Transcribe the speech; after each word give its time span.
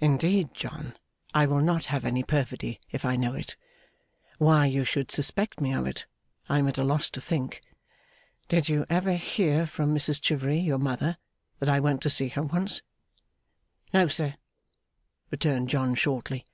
'Indeed, 0.00 0.52
John, 0.52 0.96
I 1.32 1.46
will 1.46 1.60
not 1.60 1.84
have 1.84 2.04
any 2.04 2.24
perfidy 2.24 2.80
if 2.90 3.04
I 3.04 3.14
know 3.14 3.34
it; 3.34 3.54
why 4.38 4.66
you 4.66 4.82
should 4.82 5.12
suspect 5.12 5.60
me 5.60 5.72
of 5.72 5.86
it 5.86 6.06
I 6.48 6.58
am 6.58 6.66
at 6.66 6.76
a 6.76 6.82
loss 6.82 7.08
to 7.10 7.20
think. 7.20 7.62
Did 8.48 8.68
you 8.68 8.84
ever 8.90 9.12
hear 9.12 9.64
from 9.64 9.94
Mrs 9.94 10.20
Chivery, 10.20 10.58
your 10.58 10.78
mother, 10.78 11.18
that 11.60 11.68
I 11.68 11.78
went 11.78 12.02
to 12.02 12.10
see 12.10 12.30
her 12.30 12.42
once?' 12.42 12.82
'No, 13.92 14.08
sir,' 14.08 14.34
returned 15.30 15.68
John, 15.68 15.94
shortly. 15.94 16.44